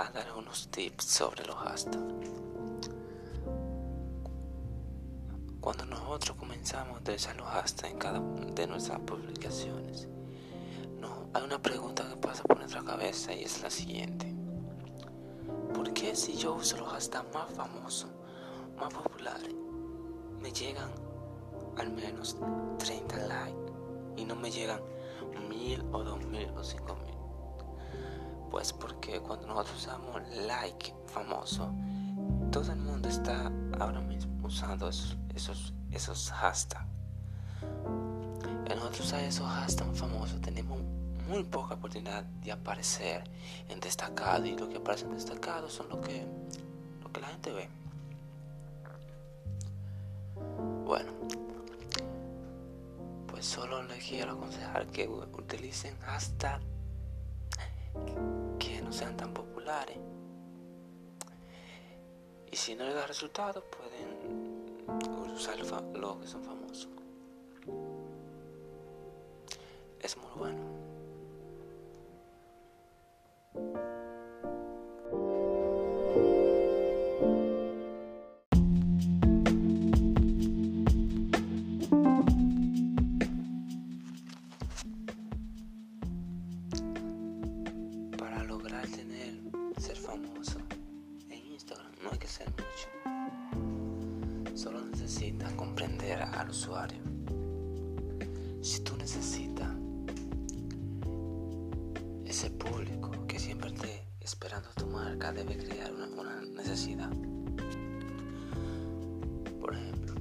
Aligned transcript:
a 0.00 0.10
dar 0.12 0.32
unos 0.34 0.68
tips 0.68 1.04
sobre 1.04 1.44
los 1.44 1.56
hashtags. 1.56 2.30
Cuando 5.60 5.84
nosotros 5.84 6.38
comenzamos 6.38 6.96
a 6.96 7.00
utilizar 7.00 7.36
los 7.36 7.46
hashtags 7.46 7.92
en 7.92 7.98
cada 7.98 8.20
de 8.20 8.66
nuestras 8.66 8.98
publicaciones, 9.00 10.08
no, 10.98 11.28
hay 11.34 11.42
una 11.42 11.60
pregunta 11.60 12.08
que 12.08 12.16
pasa 12.16 12.42
por 12.44 12.58
nuestra 12.58 12.82
cabeza 12.82 13.34
y 13.34 13.44
es 13.44 13.60
la 13.62 13.68
siguiente. 13.68 14.34
¿Por 15.74 15.92
qué 15.92 16.16
si 16.16 16.34
yo 16.34 16.54
uso 16.54 16.78
los 16.78 16.88
hashtags 16.88 17.34
más 17.34 17.52
famosos, 17.52 18.10
más 18.78 18.92
populares, 18.94 19.54
me 20.40 20.50
llegan 20.50 20.90
al 21.76 21.90
menos 21.90 22.36
30 22.78 23.16
likes 23.26 23.72
y 24.16 24.24
no 24.24 24.34
me 24.34 24.50
llegan 24.50 24.80
mil 25.48 25.84
o 25.92 26.02
dos 26.02 26.24
mil 26.24 26.48
o 26.56 26.64
cinco 26.64 26.96
mil? 27.04 27.09
Pues 28.50 28.72
porque 28.72 29.20
cuando 29.20 29.46
nosotros 29.46 29.76
usamos 29.76 30.22
like 30.46 30.92
famoso, 31.06 31.72
todo 32.50 32.72
el 32.72 32.78
mundo 32.78 33.08
está 33.08 33.50
ahora 33.78 34.00
mismo 34.00 34.46
usando 34.46 34.88
esos, 34.88 35.16
esos, 35.34 35.72
esos 35.92 36.32
hashtags. 36.32 36.84
En 38.66 38.76
nosotros 38.76 39.00
usar 39.06 39.20
esos 39.20 39.46
hashtags 39.46 39.98
famosos 39.98 40.40
tenemos 40.40 40.80
muy 41.28 41.44
poca 41.44 41.74
oportunidad 41.74 42.24
de 42.24 42.50
aparecer 42.50 43.22
en 43.68 43.78
destacado 43.78 44.44
y 44.46 44.56
lo 44.56 44.68
que 44.68 44.78
aparece 44.78 45.04
en 45.04 45.12
destacado 45.12 45.68
son 45.68 45.88
lo 45.88 46.00
que, 46.00 46.26
lo 47.02 47.12
que 47.12 47.20
la 47.20 47.28
gente 47.28 47.52
ve. 47.52 47.68
Bueno, 50.84 51.12
pues 53.28 53.46
solo 53.46 53.84
les 53.84 54.04
quiero 54.04 54.32
aconsejar 54.32 54.86
que 54.88 55.06
utilicen 55.08 55.96
hashtags 56.00 56.64
que 58.58 58.80
no 58.82 58.92
sean 58.92 59.16
tan 59.16 59.32
populares. 59.32 59.98
Y 62.50 62.56
si 62.56 62.74
no 62.74 62.84
les 62.84 62.94
da 62.94 63.06
resultado, 63.06 63.62
pueden 63.64 64.60
usar 65.34 65.58
los 65.58 66.16
que 66.18 66.26
son 66.26 66.42
famosos. 66.42 66.88
Es 70.00 70.16
muy 70.16 70.30
bueno. 70.36 70.79
Necesitas 95.00 95.52
comprender 95.54 96.20
al 96.20 96.50
usuario. 96.50 96.98
Si 98.60 98.80
tú 98.80 98.96
necesitas 98.96 99.70
ese 102.26 102.50
público 102.50 103.10
que 103.26 103.38
siempre 103.38 103.70
esté 103.70 104.06
esperando 104.20 104.68
tu 104.76 104.86
marca, 104.86 105.32
debe 105.32 105.56
crear 105.56 105.90
una, 105.92 106.40
necesidad. 106.52 107.10
Por 109.60 109.74
ejemplo, 109.74 110.14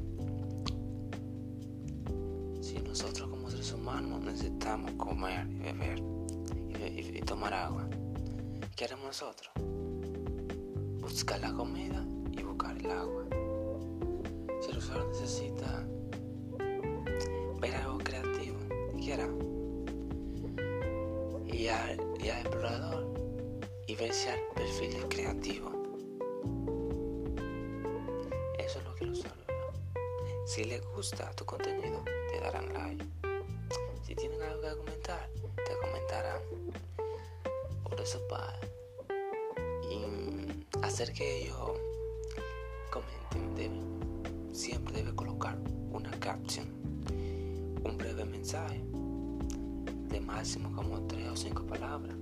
si 2.62 2.80
nosotros 2.80 3.30
como 3.30 3.50
seres 3.50 3.74
humanos 3.74 4.22
necesitamos 4.22 4.92
comer 4.94 5.46
y 5.50 5.60
beber 5.60 6.00
y, 6.96 7.18
y 7.18 7.22
tomar 7.22 7.54
agua, 7.54 7.89
¿qué 8.76 8.86
haremos 8.86 9.08
nosotros? 9.08 9.52
Buscar 11.02 11.42
la 11.42 11.54
comida 11.54 12.06
y 12.32 12.44
buscar 12.44 12.78
el 12.78 12.89
agua 12.92 13.26
necesita 15.30 15.86
ver 17.62 17.76
algo 17.76 18.00
creativo, 18.00 18.58
y 18.98 19.12
al, 21.67 22.00
y 22.20 22.30
al 22.30 22.40
explorador 22.40 23.06
y 23.86 23.95
ver 23.95 24.12
si 24.12 24.30
hay 24.30 24.39
perfiles 24.56 25.06
creativos. 25.08 25.73
Eso 28.58 28.80
es 28.80 28.86
lo 28.86 28.95
que 28.95 29.04
el 29.04 29.12
usuario 29.12 29.45
Si 30.48 30.64
les 30.64 30.84
gusta 30.95 31.32
tu 31.34 31.45
contenido, 31.45 32.04
te 32.32 32.39
darán 32.39 32.73
like. 32.73 33.06
Si 34.02 34.16
tienen 34.16 34.42
algo 34.42 34.62
que 34.64 34.78
comentar, 34.78 35.30
te 35.56 35.78
comentarán. 35.80 36.42
Por 37.84 38.02
eso 38.02 38.20
para 38.28 38.60
hacer 40.82 41.14
que 41.14 41.44
ellos 41.44 41.72
comenten 42.89 43.56
deben 43.56 43.89
siempre 44.59 44.93
debe 44.93 45.15
colocar 45.15 45.58
una 45.93 46.11
caption, 46.20 46.67
un 47.86 47.97
breve 47.97 48.25
mensaje 48.25 48.83
de 50.09 50.20
máximo 50.20 50.70
como 50.75 50.99
tres 51.08 51.30
o 51.30 51.37
cinco 51.37 51.65
palabras, 51.65 52.17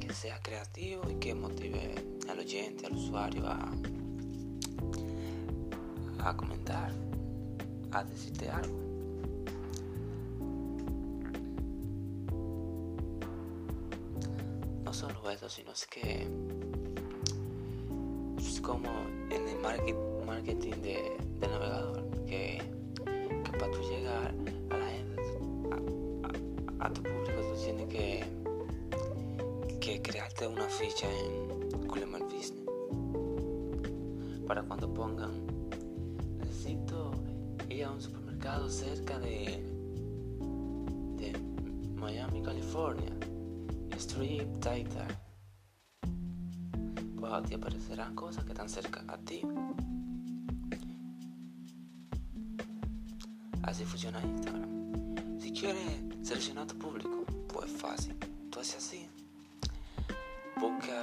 que 0.00 0.12
sea 0.12 0.40
creativo 0.42 1.08
y 1.08 1.14
que 1.14 1.32
motive 1.32 1.94
al 2.28 2.40
oyente, 2.40 2.86
al 2.86 2.94
usuario 2.94 3.46
a, 3.46 3.70
a 6.24 6.36
comentar, 6.36 6.90
a 7.92 8.02
decirte 8.02 8.50
algo. 8.50 8.76
No 14.84 14.92
solo 14.92 15.30
eso, 15.30 15.48
sino 15.48 15.70
es 15.70 15.86
que 15.86 16.26
es 18.38 18.60
como 18.60 18.90
en 19.30 19.48
el 19.48 19.58
marketing 19.60 20.15
marketing 20.26 20.82
de, 20.82 21.16
navegador 21.40 22.04
que, 22.26 22.60
para 23.58 23.70
tú 23.70 23.80
llegar 23.88 24.34
a 24.70 24.76
la 24.76 24.88
gente, 24.90 25.22
a, 26.80 26.90
tu 26.90 27.02
público, 27.02 27.40
tú 27.40 27.62
tienes 27.64 27.88
que, 27.88 28.24
que 29.80 30.02
crearte 30.02 30.46
una 30.46 30.68
ficha 30.68 31.08
en 31.08 31.46
My 32.12 32.22
Business 32.22 32.66
para 34.46 34.62
cuando 34.62 34.92
pongan 34.92 35.46
necesito 36.38 37.12
ir 37.68 37.84
a 37.84 37.90
un 37.90 38.00
supermercado 38.00 38.68
cerca 38.68 39.18
de, 39.18 39.64
de 41.16 41.32
Miami, 41.96 42.42
California, 42.42 43.12
Street 43.96 44.46
Titan. 44.60 45.08
Pues 47.18 47.42
te 47.48 47.54
aparecerán 47.56 48.14
cosas 48.14 48.44
que 48.44 48.52
están 48.52 48.68
cerca 48.68 49.02
a 49.08 49.18
ti. 49.18 49.42
Así 53.66 53.84
funciona 53.84 54.22
Instagram. 54.22 55.40
Si 55.40 55.52
quieres 55.52 55.82
seleccionar 56.22 56.68
tu 56.68 56.78
público, 56.78 57.24
pues 57.52 57.70
fácil. 57.70 58.14
Tú 58.48 58.60
haces 58.60 58.76
así. 58.76 59.08
Busca 60.60 61.02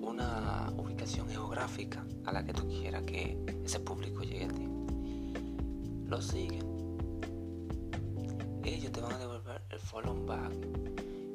una 0.00 0.72
ubicación 0.76 1.28
geográfica 1.28 2.06
a 2.26 2.32
la 2.32 2.44
que 2.44 2.52
tú 2.52 2.68
quieras 2.68 3.02
que 3.02 3.36
ese 3.64 3.80
público 3.80 4.22
llegue 4.22 4.44
a 4.44 4.48
ti. 4.48 4.68
Lo 6.06 6.22
siguen. 6.22 6.64
Ellos 8.62 8.92
te 8.92 9.00
van 9.00 9.12
a 9.12 9.18
devolver 9.18 9.62
el 9.70 9.80
follow 9.80 10.24
back. 10.24 10.52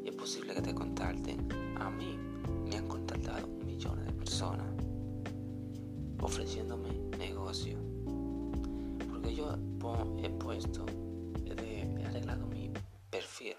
Y 0.06 0.08
es 0.08 0.16
posible 0.16 0.54
que 0.54 0.62
te 0.62 0.74
contacten. 0.74 1.50
A 1.80 1.90
mí 1.90 2.18
me 2.66 2.78
han 2.78 2.88
contactado 2.88 3.46
millones 3.66 4.06
de 4.06 4.14
personas 4.14 4.68
ofreciéndome 6.22 6.90
negocio 7.18 7.87
yo 9.88 10.18
he 10.24 10.30
puesto, 10.30 10.86
he 11.46 12.06
arreglado 12.06 12.46
mi 12.48 12.72
perfil 13.10 13.56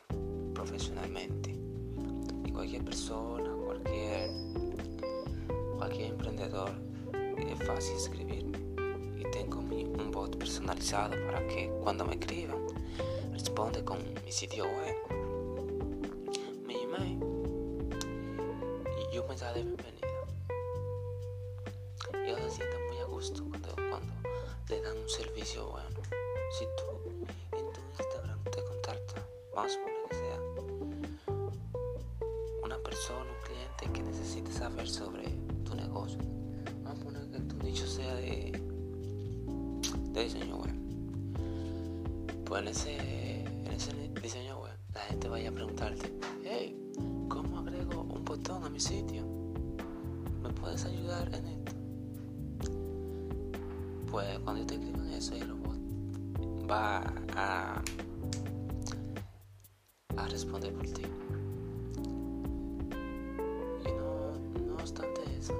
profesionalmente. 0.55 1.55
Y 2.45 2.51
cualquier 2.51 2.85
persona, 2.85 3.51
cualquier, 3.65 4.31
cualquier 5.77 6.11
emprendedor, 6.11 6.71
es 7.39 7.67
fácil 7.67 7.97
escribirme. 7.97 8.59
Y 9.17 9.25
tengo 9.31 9.63
mi, 9.63 9.85
un 9.85 10.11
bot 10.11 10.37
personalizado 10.37 11.15
para 11.27 11.47
que 11.49 11.71
cuando 11.83 12.05
me 12.05 12.15
escriban, 12.15 12.59
responde 13.33 13.85
con 13.85 13.99
mi 14.25 14.33
sitio 14.33 14.65
web, 14.65 14.97
mi 16.67 16.75
email 16.75 17.28
le 24.69 24.83
dan 24.83 24.97
un 24.99 25.09
servicio 25.09 25.67
bueno. 25.71 25.89
Si 26.59 26.65
tú 26.77 27.57
en 27.57 27.73
tu 27.73 27.81
Instagram 27.99 28.43
te 28.45 28.63
contacta, 28.65 29.27
vamos 29.55 29.73
a 29.73 29.81
poner 29.81 29.97
que 30.09 30.17
sea 30.17 30.39
una 32.63 32.79
persona, 32.79 33.31
un 33.31 33.45
cliente 33.47 33.93
que 33.93 34.03
necesite 34.03 34.53
saber 34.53 34.89
sobre 34.89 35.31
tu 35.65 35.75
negocio, 35.75 36.19
vamos 36.83 37.01
a 37.01 37.05
poner 37.05 37.31
que 37.31 37.39
tu 37.41 37.57
nicho 37.63 37.87
sea 37.87 38.15
de, 38.17 38.53
de 40.13 40.25
diseño 40.25 40.57
web. 40.57 40.75
Pues 42.45 42.63
en 42.63 42.69
ese, 42.69 43.41
en 43.41 43.73
ese 43.73 43.93
diseño 44.21 44.61
web 44.61 44.77
la 44.93 45.01
gente 45.01 45.29
vaya 45.29 45.49
a 45.49 45.53
preguntarte, 45.53 46.13
hey, 46.45 46.77
¿cómo 47.29 47.59
agrego 47.61 48.03
un 48.03 48.25
botón 48.25 48.65
a 48.65 48.69
mi 48.69 48.81
sitio. 48.81 49.25
¿Me 50.43 50.51
puedes 50.51 50.85
ayudar 50.85 51.35
en 51.35 51.47
esto? 51.47 51.78
Pues 54.11 54.39
cuando 54.41 54.63
yo 54.63 54.67
te 54.67 54.75
escribo 54.75 54.99
en 55.03 55.11
eso, 55.13 55.35
el 55.35 55.49
robot 55.49 55.79
va 56.71 57.03
a, 57.37 57.83
a 60.17 60.29
responder 60.29 60.73
por 60.73 60.87
ti. 60.87 61.03
Y 63.85 63.93
no, 63.93 64.67
no 64.67 64.75
obstante 64.75 65.21
eso, 65.39 65.55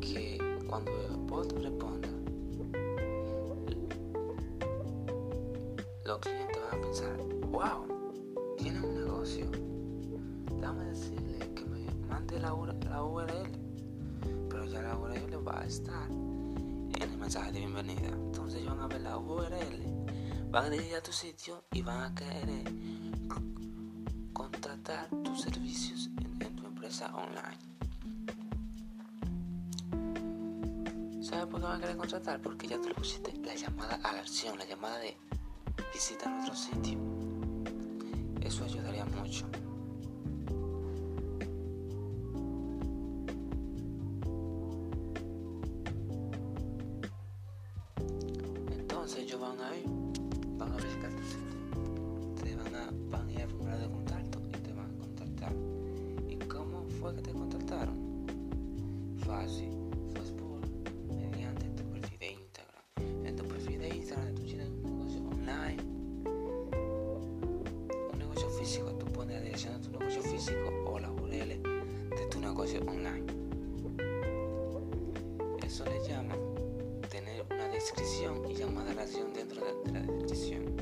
que 0.00 0.38
cuando 0.68 0.90
el 0.90 1.16
bot 1.28 1.52
responda, 1.52 2.08
los 6.04 6.18
clientes 6.18 6.58
van 6.70 6.78
a 6.78 6.82
pensar, 6.82 7.16
wow, 7.50 7.86
tiene 8.58 8.80
un 8.80 8.94
negocio. 8.94 9.46
Déjame 10.60 10.84
decirle 10.86 11.38
que 11.54 11.64
me 11.64 11.86
mande 12.08 12.40
la, 12.40 12.54
URL. 12.54 13.69
Ya 14.70 14.82
la 14.82 14.96
URL 14.96 15.46
va 15.46 15.60
a 15.60 15.64
estar 15.64 16.08
en 16.08 17.02
el 17.02 17.18
mensaje 17.18 17.50
de 17.50 17.58
bienvenida. 17.58 18.08
Entonces 18.08 18.64
van 18.64 18.80
a 18.80 18.86
ver 18.86 19.00
la 19.00 19.18
URL, 19.18 20.48
van 20.48 20.66
a 20.66 20.70
dirigir 20.70 20.94
a 20.94 21.02
tu 21.02 21.12
sitio 21.12 21.64
y 21.72 21.82
van 21.82 22.12
a 22.12 22.14
querer 22.14 22.72
contratar 24.32 25.08
tus 25.24 25.40
servicios 25.42 26.08
en, 26.18 26.42
en 26.46 26.56
tu 26.56 26.66
empresa 26.66 27.12
online. 27.14 27.58
¿Sabes 31.20 31.46
por 31.46 31.60
qué 31.60 31.66
van 31.66 31.78
a 31.78 31.80
querer 31.80 31.96
contratar? 31.96 32.40
Porque 32.40 32.68
ya 32.68 32.80
tú 32.80 32.88
le 32.88 32.94
pusiste 32.94 33.32
la 33.44 33.54
llamada 33.56 33.98
a 34.04 34.12
la 34.12 34.20
acción, 34.20 34.56
la 34.56 34.66
llamada 34.66 34.98
de 34.98 35.16
visita 35.92 36.30
nuestro 36.30 36.54
sitio. 36.54 36.98
Eso 38.40 38.64
ayudaría 38.64 39.04
mucho. 39.04 39.46
Entonces 49.10 49.28
ellos 49.28 49.40
van 49.40 49.60
a 49.60 49.76
ir, 49.76 49.86
van 50.56 50.72
a 50.72 50.76
visitar 50.76 51.10
tu 51.10 52.44
te 52.44 52.54
van 52.54 52.74
a, 52.76 52.90
van 53.10 53.26
a 53.26 53.32
ir 53.32 53.48
de 53.48 53.90
contacto 53.90 54.38
y 54.48 54.52
te 54.52 54.72
van 54.72 54.88
a 54.88 54.98
contactar. 54.98 55.52
¿Y 56.28 56.36
cómo 56.46 56.84
fue 57.00 57.16
que 57.16 57.22
te 57.22 57.32
contactaron? 57.32 57.96
Fácil. 59.26 59.79
Descripción 77.80 78.44
y 78.50 78.54
llamada 78.54 78.90
a 78.90 78.94
la 78.94 79.02
acción 79.02 79.32
dentro 79.32 79.64
de, 79.64 79.92
la 79.92 80.00
descripción. 80.00 80.76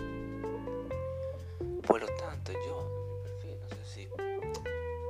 Por 1.86 2.00
lo 2.00 2.08
tanto, 2.16 2.50
yo, 2.66 2.82
mi 3.12 3.22
perfil, 3.22 3.56
no 3.60 3.68
sé 3.68 3.84
si 3.84 4.08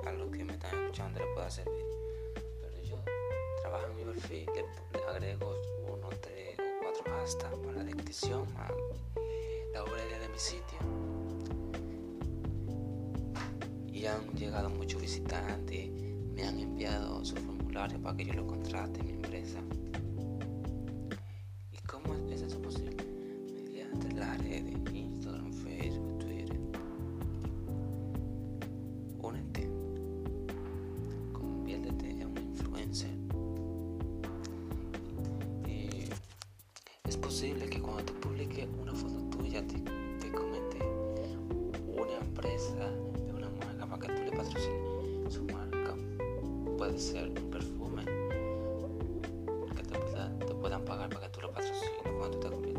a 0.06 0.12
los 0.12 0.30
que 0.30 0.44
me 0.44 0.52
están 0.52 0.78
escuchando 0.82 1.18
les 1.18 1.28
pueda 1.34 1.50
servir, 1.50 1.86
pero 2.60 2.82
yo 2.82 2.96
trabajo 3.62 3.86
en 3.86 3.96
mi 3.96 4.04
perfil, 4.04 4.46
le, 4.54 5.00
agrego 5.04 5.54
uno, 5.86 6.10
tres 6.20 6.58
o 6.58 6.62
cuatro 6.82 7.04
hashtags 7.10 7.56
para 7.56 7.78
la 7.78 7.84
descripción, 7.84 8.46
la 9.72 9.82
URL 9.82 10.20
de 10.20 10.28
mi 10.28 10.38
sitio 10.38 10.78
y 13.90 14.04
han 14.04 14.28
llegado 14.36 14.68
muchos 14.68 15.00
visitantes, 15.00 15.90
me 16.34 16.44
han 16.44 16.60
enviado 16.60 17.24
su 17.24 17.34
formulario 17.34 17.98
para 18.00 18.14
que 18.14 18.26
yo 18.26 18.34
lo 18.34 18.46
contrate 18.46 19.00
en 19.00 19.06
mi 19.06 19.12
empresa. 19.12 19.58
Redes, 24.38 24.94
Instagram, 24.94 25.52
Facebook, 25.52 26.18
Twitter. 26.18 26.58
Únete, 29.20 29.68
conviértete 31.32 32.10
en 32.10 32.26
un 32.26 32.38
influencer. 32.38 33.10
Y 35.66 36.08
es 37.08 37.16
posible 37.16 37.68
que 37.68 37.80
cuando 37.80 38.04
te 38.04 38.12
publique 38.14 38.68
una 38.80 38.94
foto 38.94 39.20
tuya 39.36 39.66
te, 39.66 39.76
te 40.20 40.32
comente 40.32 40.78
una 41.96 42.18
empresa 42.20 42.90
que 44.00 44.12
tú 44.12 44.22
le 44.22 44.30
patrocines 44.30 45.34
su 45.34 45.44
marca. 45.44 45.94
Puede 46.76 46.98
ser 46.98 47.28
un 47.28 47.50
perfume 47.50 48.04
que 49.74 49.82
te, 49.82 50.54
puedan 50.54 50.84
pagar 50.84 51.08
para 51.08 51.26
que 51.26 51.32
tú 51.32 51.40
lo 51.40 51.50
patrocines 51.50 51.90
cuando 52.18 52.38
te 52.38 52.48
conviertes 52.48 52.77